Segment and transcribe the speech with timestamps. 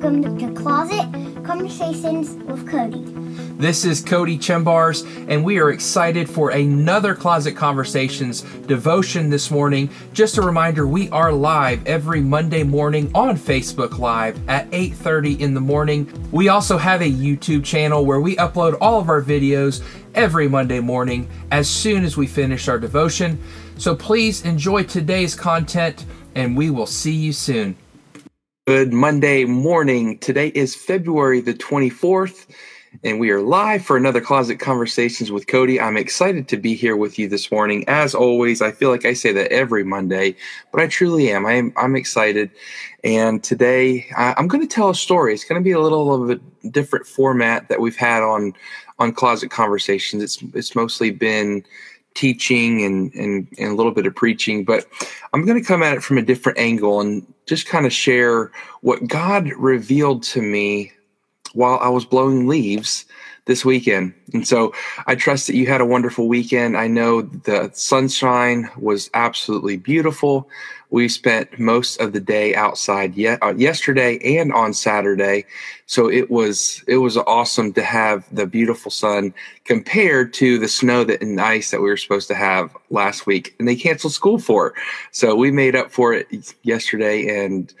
[0.00, 3.04] welcome to Closet Conversations with Cody.
[3.58, 9.90] This is Cody Chembars, and we are excited for another Closet Conversations devotion this morning.
[10.14, 15.52] Just a reminder, we are live every Monday morning on Facebook Live at 8:30 in
[15.52, 16.10] the morning.
[16.32, 19.82] We also have a YouTube channel where we upload all of our videos
[20.14, 23.38] every Monday morning as soon as we finish our devotion.
[23.76, 27.76] So please enjoy today's content, and we will see you soon.
[28.70, 30.16] Good Monday morning.
[30.18, 32.46] Today is February the 24th,
[33.02, 35.80] and we are live for another Closet Conversations with Cody.
[35.80, 37.82] I'm excited to be here with you this morning.
[37.88, 40.36] As always, I feel like I say that every Monday,
[40.70, 41.46] but I truly am.
[41.46, 42.48] I'm, I'm excited.
[43.02, 45.34] And today I, I'm going to tell a story.
[45.34, 48.52] It's going to be a little of a different format that we've had on,
[49.00, 50.22] on Closet Conversations.
[50.22, 51.64] It's, it's mostly been
[52.14, 54.86] teaching and, and, and a little bit of preaching, but
[55.32, 58.52] I'm going to come at it from a different angle and just kind of share
[58.80, 60.92] what God revealed to me
[61.52, 63.06] while I was blowing leaves
[63.46, 64.14] this weekend.
[64.32, 64.72] And so
[65.08, 66.76] I trust that you had a wonderful weekend.
[66.76, 70.48] I know the sunshine was absolutely beautiful.
[70.90, 75.46] We spent most of the day outside yet uh, yesterday and on Saturday.
[75.86, 79.32] So it was it was awesome to have the beautiful sun
[79.64, 83.54] compared to the snow that and ice that we were supposed to have last week
[83.58, 84.74] and they canceled school for.
[85.12, 87.72] So we made up for it yesterday and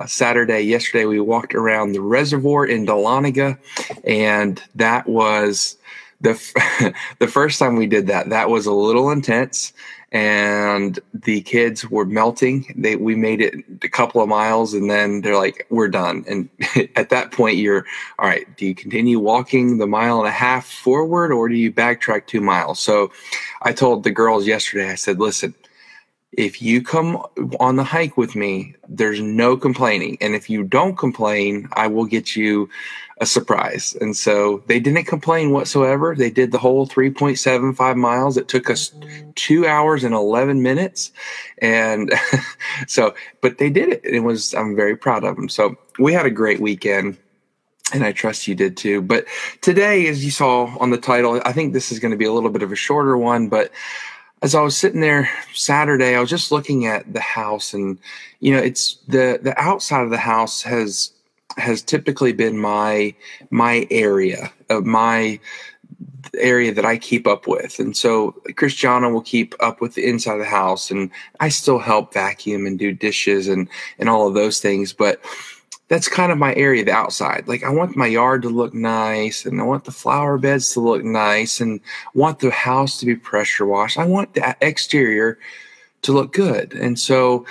[0.00, 0.60] uh, Saturday.
[0.62, 3.58] Yesterday, we walked around the reservoir in Dahlonega,
[4.04, 5.76] and that was
[6.20, 8.30] the f- the first time we did that.
[8.30, 9.72] That was a little intense,
[10.14, 12.72] and the kids were melting.
[12.76, 16.48] They we made it a couple of miles, and then they're like, "We're done." And
[16.96, 17.84] at that point, you're
[18.20, 18.46] all right.
[18.56, 22.40] Do you continue walking the mile and a half forward, or do you backtrack two
[22.40, 22.78] miles?
[22.78, 23.10] So,
[23.62, 24.88] I told the girls yesterday.
[24.88, 25.52] I said, "Listen."
[26.36, 27.24] If you come
[27.60, 30.18] on the hike with me, there's no complaining.
[30.20, 32.68] And if you don't complain, I will get you
[33.18, 33.96] a surprise.
[34.00, 36.14] And so they didn't complain whatsoever.
[36.16, 38.36] They did the whole 3.75 miles.
[38.36, 38.92] It took us
[39.36, 41.12] two hours and 11 minutes.
[41.58, 42.12] And
[42.88, 44.04] so, but they did it.
[44.04, 45.48] It was, I'm very proud of them.
[45.48, 47.16] So we had a great weekend
[47.92, 49.00] and I trust you did too.
[49.02, 49.26] But
[49.60, 52.32] today, as you saw on the title, I think this is going to be a
[52.32, 53.70] little bit of a shorter one, but
[54.44, 57.98] as I was sitting there Saturday, I was just looking at the house and
[58.40, 61.12] you know, it's the the outside of the house has
[61.56, 63.14] has typically been my
[63.48, 65.40] my area of my
[66.36, 67.78] area that I keep up with.
[67.78, 71.10] And so Christiana will keep up with the inside of the house and
[71.40, 73.66] I still help vacuum and do dishes and
[73.98, 75.22] and all of those things, but
[75.88, 77.46] that's kind of my area, the outside.
[77.46, 80.80] Like I want my yard to look nice and I want the flower beds to
[80.80, 81.80] look nice and
[82.14, 83.98] want the house to be pressure washed.
[83.98, 85.38] I want the exterior
[86.02, 86.72] to look good.
[86.74, 87.44] And so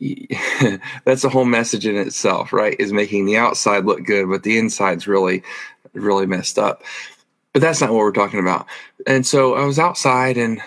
[1.04, 2.76] that's a whole message in itself, right?
[2.78, 5.42] Is making the outside look good, but the inside's really,
[5.92, 6.82] really messed up.
[7.52, 8.66] But that's not what we're talking about.
[9.06, 10.60] And so I was outside and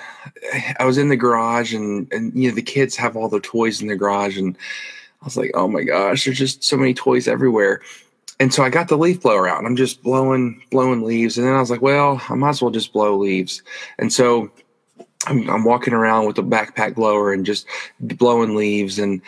[0.80, 3.81] I was in the garage and, and you know, the kids have all the toys
[3.81, 4.58] in the garage and
[5.22, 7.81] I was like, oh my gosh, there's just so many toys everywhere.
[8.40, 11.38] And so I got the leaf blower out and I'm just blowing, blowing leaves.
[11.38, 13.62] And then I was like, well, I might as well just blow leaves.
[13.97, 14.50] And so
[15.28, 17.68] I'm, I'm walking around with a backpack blower and just
[18.00, 19.22] blowing leaves and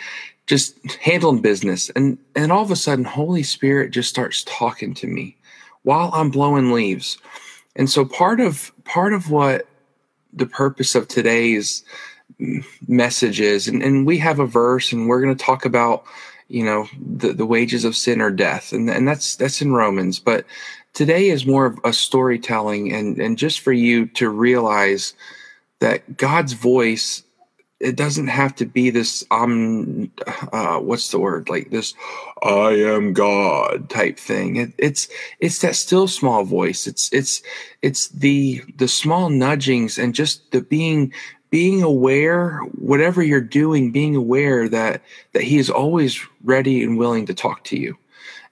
[0.46, 1.90] just handling business.
[1.90, 5.36] And, and all of a sudden, Holy Spirit just starts talking to me
[5.82, 7.18] while I'm blowing leaves.
[7.76, 9.66] And so part of, part of what
[10.32, 11.84] the purpose of today's
[12.86, 13.68] messages.
[13.68, 16.04] And, and we have a verse and we're going to talk about
[16.48, 18.72] you know the, the wages of sin or death.
[18.72, 20.18] And, and that's that's in romans.
[20.18, 20.44] But
[20.92, 25.14] today is more of a storytelling and and just for you to realize
[25.80, 27.22] that god's voice
[27.82, 30.10] it doesn't have to be this um
[30.52, 31.48] uh, what's the word?
[31.48, 31.94] Like this
[32.42, 34.56] i am god type thing.
[34.56, 35.08] It, it's
[35.40, 36.86] it's that still small voice.
[36.86, 37.42] It's it's
[37.82, 41.12] it's the the small nudgings and just the being
[41.52, 45.02] being aware whatever you're doing being aware that
[45.32, 47.96] that he is always ready and willing to talk to you.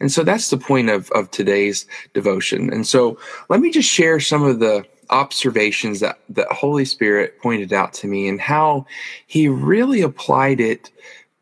[0.00, 2.72] And so that's the point of of today's devotion.
[2.72, 3.18] And so
[3.48, 8.06] let me just share some of the observations that that holy spirit pointed out to
[8.06, 8.86] me and how
[9.26, 10.91] he really applied it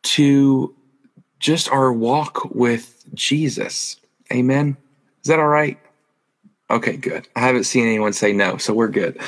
[0.02, 0.74] to
[1.40, 3.96] just our walk with jesus.
[4.32, 4.76] Amen.
[5.22, 5.78] Is that all right
[6.70, 7.26] Okay, good.
[7.34, 9.18] I haven't seen anyone say no, so we're good.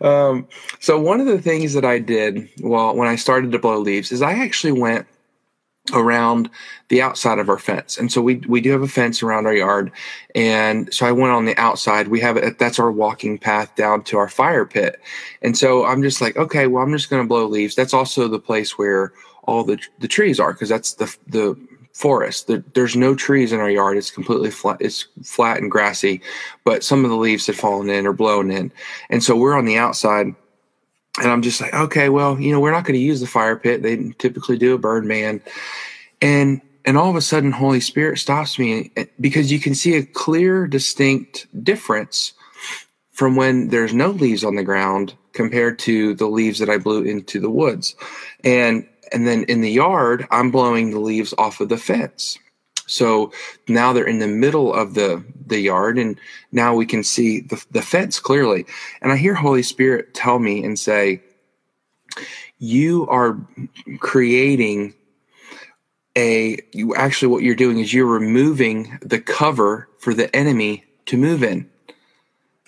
[0.00, 0.46] um,
[0.78, 4.12] so one of the things that I did well when I started to blow leaves
[4.12, 5.06] is I actually went
[5.92, 6.48] around
[6.90, 9.54] the outside of our fence, and so we we do have a fence around our
[9.54, 9.90] yard,
[10.36, 12.06] and so I went on the outside.
[12.06, 12.58] We have it.
[12.60, 15.00] That's our walking path down to our fire pit,
[15.42, 17.74] and so I'm just like, okay, well, I'm just going to blow leaves.
[17.74, 19.12] That's also the place where
[19.42, 21.58] all the the trees are because that's the the
[21.98, 22.48] forest.
[22.74, 23.96] There's no trees in our yard.
[23.96, 24.76] It's completely flat.
[24.80, 26.20] It's flat and grassy,
[26.62, 28.70] but some of the leaves had fallen in or blown in.
[29.10, 30.32] And so we're on the outside
[31.20, 33.56] and I'm just like, okay, well, you know, we're not going to use the fire
[33.56, 33.82] pit.
[33.82, 35.42] They typically do a burn man.
[36.22, 39.96] And, and all of a sudden, Holy Spirit stops me eh, because you can see
[39.96, 42.32] a clear, distinct difference
[43.10, 47.02] from when there's no leaves on the ground compared to the leaves that I blew
[47.02, 47.96] into the woods.
[48.44, 52.38] And and then in the yard, I'm blowing the leaves off of the fence.
[52.86, 53.32] So
[53.68, 56.18] now they're in the middle of the, the yard, and
[56.52, 58.64] now we can see the, the fence clearly.
[59.02, 61.22] And I hear Holy Spirit tell me and say,
[62.58, 63.38] You are
[64.00, 64.94] creating
[66.16, 71.18] a, you actually, what you're doing is you're removing the cover for the enemy to
[71.18, 71.68] move in.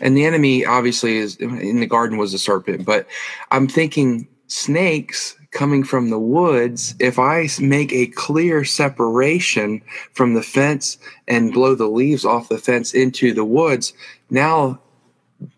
[0.01, 3.07] And the enemy obviously is in the garden was a serpent, but
[3.51, 9.83] I'm thinking snakes coming from the woods, if I make a clear separation
[10.13, 13.93] from the fence and blow the leaves off the fence into the woods,
[14.29, 14.81] now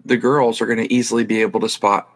[0.05, 2.09] the girls are going to easily be able to spot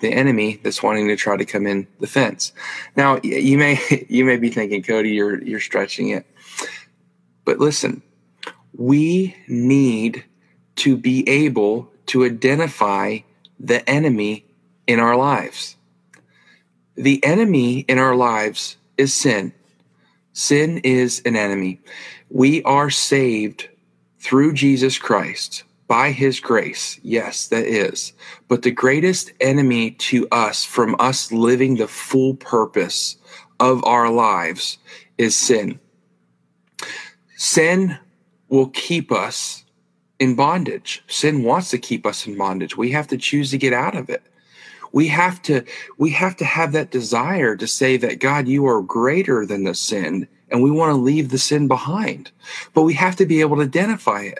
[0.00, 2.52] the enemy that's wanting to try to come in the fence.
[2.96, 3.78] Now, you may
[4.08, 6.26] you may be thinking, Cody, you're you're stretching it.
[7.44, 8.02] But listen,
[8.76, 10.24] we need
[10.76, 13.18] to be able to identify
[13.60, 14.44] the enemy
[14.86, 15.76] in our lives.
[16.96, 19.52] The enemy in our lives is sin.
[20.32, 21.80] Sin is an enemy.
[22.30, 23.68] We are saved
[24.18, 26.98] through Jesus Christ by his grace.
[27.02, 28.12] Yes, that is.
[28.48, 33.16] But the greatest enemy to us from us living the full purpose
[33.60, 34.78] of our lives
[35.18, 35.78] is sin.
[37.36, 37.98] Sin
[38.48, 39.64] will keep us
[40.18, 41.02] in bondage.
[41.08, 42.76] Sin wants to keep us in bondage.
[42.76, 44.22] We have to choose to get out of it
[44.94, 45.64] we have to
[45.98, 49.74] we have to have that desire to say that God, you are greater than the
[49.74, 52.30] sin, and we want to leave the sin behind.
[52.74, 54.38] But we have to be able to identify it.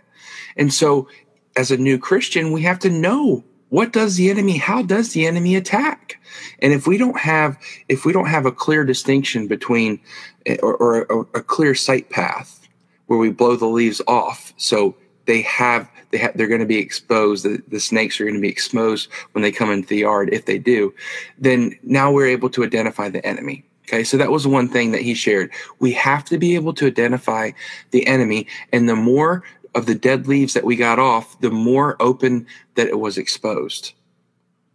[0.56, 1.08] And so
[1.56, 5.26] as a new Christian, we have to know what does the enemy how does the
[5.26, 6.20] enemy attack
[6.60, 7.58] and if we don't have
[7.88, 9.98] if we don't have a clear distinction between
[10.46, 12.68] eh, or, or a, a, clear sight path
[13.06, 16.78] where we blow the leaves off so they have they ha- they're going to be
[16.78, 17.44] exposed.
[17.44, 20.32] The, the snakes are going to be exposed when they come into the yard.
[20.32, 20.94] If they do,
[21.38, 23.64] then now we're able to identify the enemy.
[23.88, 25.50] Okay, so that was one thing that he shared.
[25.80, 27.50] We have to be able to identify
[27.90, 29.42] the enemy, and the more
[29.74, 32.46] of the dead leaves that we got off, the more open
[32.76, 33.92] that it was exposed.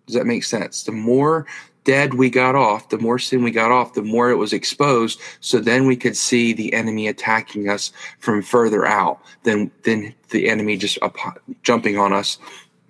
[0.05, 0.83] Does that make sense?
[0.83, 1.45] The more
[1.89, 5.19] dead we got off, the more sin we got off, the more it was exposed.
[5.39, 10.49] So then we could see the enemy attacking us from further out than than the
[10.49, 11.17] enemy just up,
[11.63, 12.37] jumping on us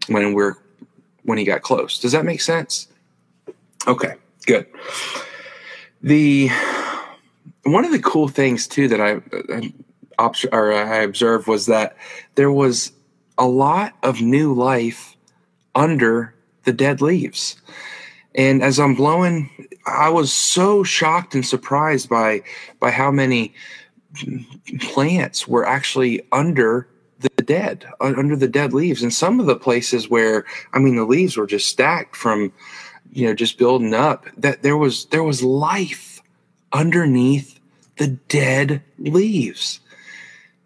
[0.07, 0.55] when we're
[1.23, 1.97] when he got close.
[1.97, 2.89] Does that make sense?
[3.87, 4.15] Okay,
[4.45, 4.67] good.
[6.03, 6.49] The
[7.63, 9.21] one of the cool things too that I
[10.19, 11.95] uh, or I observed was that
[12.35, 12.91] there was
[13.37, 15.15] a lot of new life
[15.73, 16.35] under
[16.65, 17.55] the dead leaves.
[18.35, 19.49] And as I'm blowing,
[19.85, 22.43] I was so shocked and surprised by
[22.79, 23.53] by how many
[24.79, 26.87] plants were actually under
[27.19, 29.03] the dead, under the dead leaves.
[29.03, 32.53] And some of the places where, I mean, the leaves were just stacked from,
[33.11, 34.25] you know, just building up.
[34.37, 36.21] That there was there was life
[36.71, 37.59] underneath
[37.97, 39.81] the dead leaves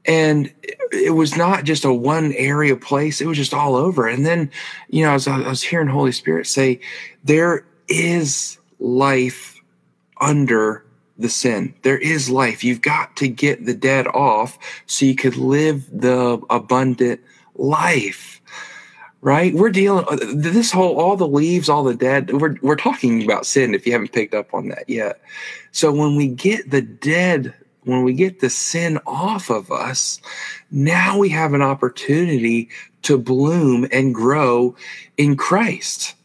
[0.05, 0.53] and
[0.93, 4.07] it was not just a one area place it was just all over.
[4.07, 4.51] And then
[4.89, 6.79] you know as I, was hearing holy spirit say
[7.23, 9.59] there is life
[10.21, 10.85] under
[11.17, 11.73] the sin.
[11.83, 12.63] There is life.
[12.63, 17.21] You've got to get the dead off so you could live the abundant
[17.55, 18.41] life
[19.23, 19.53] right?
[19.53, 23.73] We're dealing this whole all the leaves all the dead we're, we're talking about sin
[23.73, 25.21] if you haven't picked up on that yet.
[25.71, 27.53] So when we get the dead
[27.85, 30.19] when we get the sin off of us,
[30.71, 32.69] now we have an opportunity
[33.03, 34.75] to bloom and grow
[35.17, 36.15] in Christ.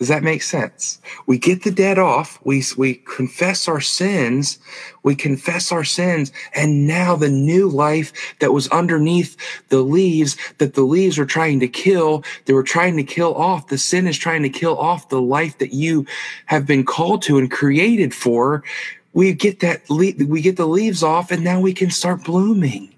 [0.00, 0.98] Does that make sense?
[1.26, 2.40] We get the dead off.
[2.42, 4.58] We, we confess our sins.
[5.02, 6.32] We confess our sins.
[6.54, 9.36] And now the new life that was underneath
[9.68, 13.66] the leaves that the leaves were trying to kill, they were trying to kill off.
[13.66, 16.06] The sin is trying to kill off the life that you
[16.46, 18.64] have been called to and created for
[19.12, 22.94] we get that le- we get the leaves off and now we can start blooming.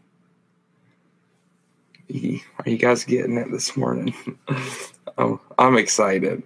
[2.10, 4.14] Are you guys getting it this morning?
[5.18, 6.42] Oh, i'm excited.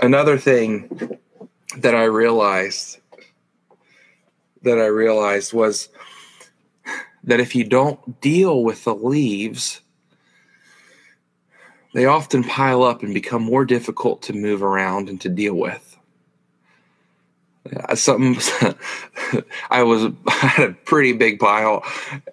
[0.00, 1.18] Another thing
[1.76, 2.98] that i realized
[4.62, 5.88] that i realized was
[7.22, 9.80] that if you don't deal with the leaves
[11.92, 15.83] they often pile up and become more difficult to move around and to deal with
[17.94, 18.36] something
[19.70, 21.84] I was I had a pretty big pile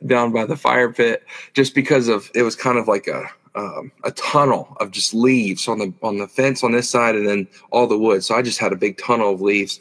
[0.05, 1.23] down by the fire pit
[1.53, 5.67] just because of it was kind of like a um, a tunnel of just leaves
[5.67, 8.23] on the on the fence on this side and then all the wood.
[8.23, 9.79] So I just had a big tunnel of leaves.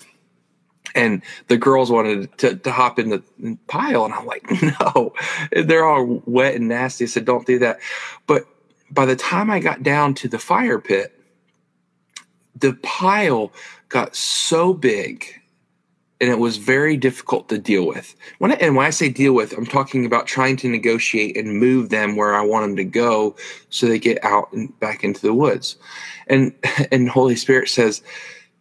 [0.92, 3.22] And the girls wanted to, to hop in the
[3.68, 4.44] pile, and I'm like,
[4.80, 5.14] no,
[5.52, 7.04] they're all wet and nasty.
[7.04, 7.78] I said, don't do that.
[8.26, 8.44] But
[8.90, 11.14] by the time I got down to the fire pit,
[12.56, 13.52] the pile
[13.88, 15.39] got so big
[16.20, 18.14] and it was very difficult to deal with.
[18.38, 21.58] When I, and when I say deal with, I'm talking about trying to negotiate and
[21.58, 23.36] move them where I want them to go,
[23.70, 25.76] so they get out and back into the woods.
[26.26, 26.52] And
[26.92, 28.02] and Holy Spirit says,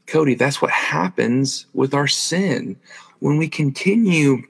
[0.08, 2.78] Cody, that's what happens with our sin
[3.20, 4.42] when we continue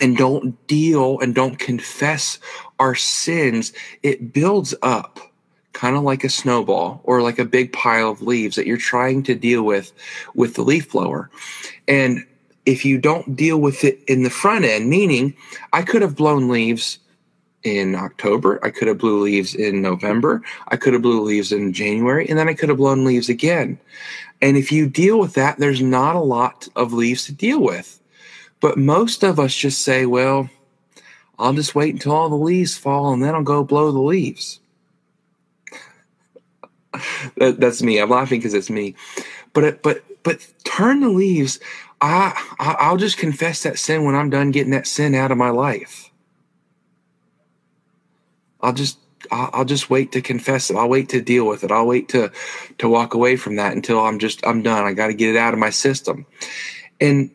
[0.00, 2.38] and don't deal and don't confess
[2.78, 3.72] our sins.
[4.02, 5.18] It builds up
[5.78, 9.22] kind of like a snowball or like a big pile of leaves that you're trying
[9.22, 9.92] to deal with
[10.34, 11.30] with the leaf blower.
[11.86, 12.26] And
[12.66, 15.36] if you don't deal with it in the front end, meaning
[15.72, 16.98] I could have blown leaves
[17.62, 21.72] in October, I could have blew leaves in November, I could have blew leaves in
[21.72, 23.78] January, and then I could have blown leaves again.
[24.42, 28.00] And if you deal with that, there's not a lot of leaves to deal with.
[28.58, 30.50] But most of us just say, well,
[31.38, 34.58] I'll just wait until all the leaves fall and then I'll go blow the leaves
[37.36, 38.00] that, that's me.
[38.00, 38.94] I'm laughing because it's me.
[39.52, 41.60] But uh, but but turn the leaves.
[42.00, 45.38] I, I I'll just confess that sin when I'm done getting that sin out of
[45.38, 46.10] my life.
[48.60, 48.98] I'll just
[49.30, 50.76] I'll, I'll just wait to confess it.
[50.76, 51.72] I'll wait to deal with it.
[51.72, 52.30] I'll wait to
[52.78, 54.84] to walk away from that until I'm just I'm done.
[54.84, 56.26] I got to get it out of my system.
[57.00, 57.30] And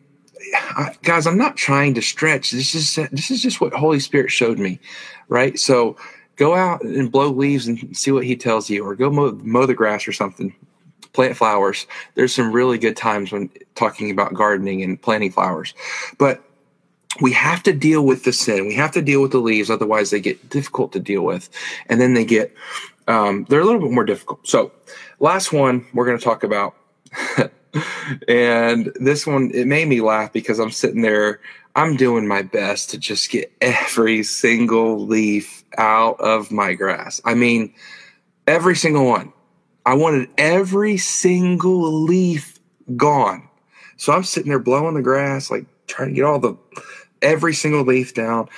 [0.54, 2.50] I, guys, I'm not trying to stretch.
[2.50, 4.78] This is this is just what Holy Spirit showed me,
[5.28, 5.58] right?
[5.58, 5.96] So
[6.36, 9.66] go out and blow leaves and see what he tells you, or go mow, mow
[9.66, 10.54] the grass or something.
[11.12, 11.86] Plant flowers.
[12.16, 15.72] There's some really good times when talking about gardening and planting flowers,
[16.18, 16.42] but
[17.20, 18.66] we have to deal with the sin.
[18.66, 21.48] We have to deal with the leaves, otherwise they get difficult to deal with,
[21.88, 22.52] and then they get
[23.06, 24.46] um, they're a little bit more difficult.
[24.46, 24.72] So,
[25.20, 26.74] last one we're going to talk about,
[28.28, 31.40] and this one it made me laugh because I'm sitting there
[31.76, 37.20] I'm doing my best to just get every single leaf out of my grass.
[37.24, 37.74] I mean,
[38.46, 39.32] every single one.
[39.86, 42.58] I wanted every single leaf
[42.96, 43.48] gone.
[43.96, 46.56] So I'm sitting there blowing the grass, like trying to get all the
[47.20, 48.48] every single leaf down.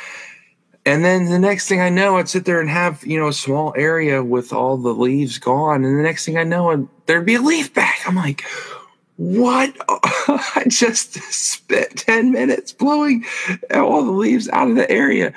[0.84, 3.32] And then the next thing I know, I'd sit there and have, you know, a
[3.32, 5.84] small area with all the leaves gone.
[5.84, 8.00] And the next thing I know, there'd be a leaf back.
[8.06, 8.44] I'm like,
[9.16, 9.74] what?
[9.88, 13.24] I just spent 10 minutes blowing
[13.74, 15.32] all the leaves out of the area.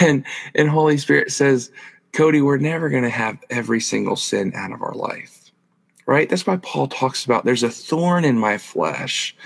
[0.00, 1.70] And, and Holy Spirit says,
[2.12, 5.50] Cody, we're never going to have every single sin out of our life,
[6.06, 6.28] right?
[6.28, 9.36] That's why Paul talks about there's a thorn in my flesh.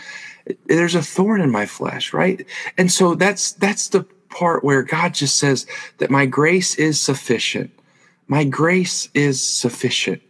[0.67, 2.47] There's a thorn in my flesh, right?
[2.77, 7.71] And so that's, that's the part where God just says that my grace is sufficient.
[8.29, 10.23] My grace is sufficient.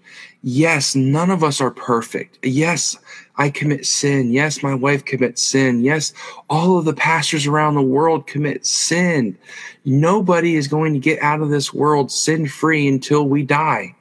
[0.42, 2.38] Yes, none of us are perfect.
[2.44, 2.96] Yes,
[3.36, 4.30] I commit sin.
[4.30, 5.82] Yes, my wife commits sin.
[5.82, 6.12] Yes,
[6.48, 9.36] all of the pastors around the world commit sin.
[9.84, 13.96] Nobody is going to get out of this world sin free until we die.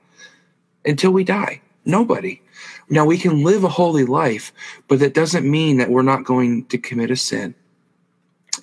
[0.85, 1.61] Until we die.
[1.85, 2.41] Nobody.
[2.89, 4.53] Now, we can live a holy life,
[4.87, 7.53] but that doesn't mean that we're not going to commit a sin.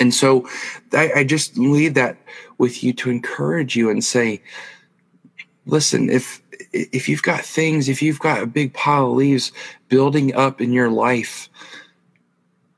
[0.00, 0.48] And so
[0.92, 2.16] I, I just leave that
[2.58, 4.42] with you to encourage you and say,
[5.66, 6.42] listen, if
[6.72, 9.52] if you've got things, if you've got a big pile of leaves
[9.88, 11.48] building up in your life,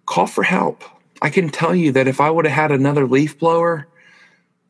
[0.06, 0.82] call for help.
[1.22, 3.86] I can tell you that if I would have had another leaf blower,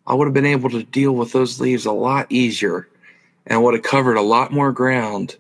[0.06, 2.88] I would have been able to deal with those leaves a lot easier
[3.46, 5.36] and would have covered a lot more ground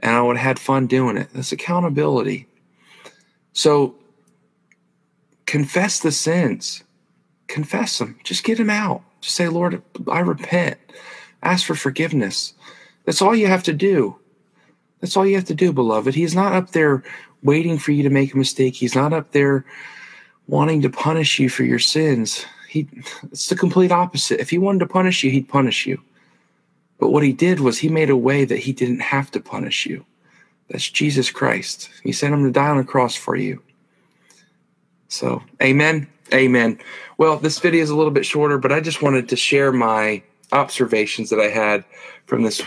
[0.00, 1.28] and I would have had fun doing it.
[1.32, 2.46] That's accountability.
[3.52, 3.94] So
[5.46, 6.84] confess the sins,
[7.46, 9.02] confess them, just get them out.
[9.20, 10.78] Just say, Lord, I repent.
[11.42, 12.54] Ask for forgiveness.
[13.04, 14.16] That's all you have to do.
[15.00, 16.14] That's all you have to do, beloved.
[16.14, 17.02] He's not up there
[17.42, 18.74] waiting for you to make a mistake.
[18.74, 19.64] He's not up there
[20.48, 22.44] wanting to punish you for your sins.
[22.68, 22.88] He
[23.30, 24.40] it's the complete opposite.
[24.40, 26.00] If he wanted to punish you, he'd punish you.
[26.98, 29.86] But what he did was he made a way that he didn't have to punish
[29.86, 30.04] you.
[30.68, 31.90] That's Jesus Christ.
[32.02, 33.62] He sent him to die on the cross for you.
[35.08, 36.08] So, amen.
[36.34, 36.78] Amen.
[37.18, 40.22] Well, this video is a little bit shorter, but I just wanted to share my
[40.52, 41.84] observations that I had
[42.26, 42.62] from this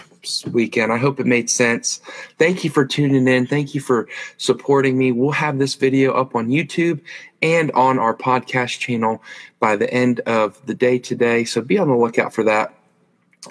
[0.52, 0.92] weekend.
[0.92, 2.02] I hope it made sense.
[2.38, 3.48] Thank you for tuning in.
[3.48, 4.08] Thank you for
[4.38, 5.12] supporting me.
[5.12, 7.00] We'll have this video up on YouTube
[7.42, 9.22] and on our podcast channel
[9.60, 11.46] by the end of the day today.
[11.46, 12.74] So be on the lookout for that.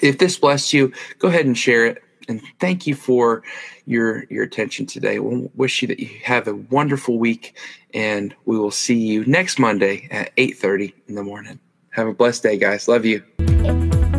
[0.02, 2.02] If this blessed you, go ahead and share it.
[2.28, 3.42] and thank you for
[3.86, 5.18] your your attention today.
[5.18, 7.56] We'll wish you that you have a wonderful week,
[7.94, 11.58] and we will see you next Monday at 8:30 in the morning.
[11.90, 12.86] Have a blessed day, guys.
[12.86, 13.22] Love you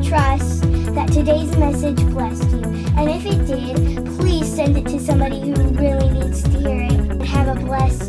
[0.10, 0.64] trust
[0.96, 2.64] that today's message blessed you.
[2.98, 7.22] And if it did, please send it to somebody who really needs to hear it.
[7.28, 8.09] Have a blessed